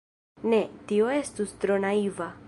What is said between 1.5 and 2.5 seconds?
tro naiva.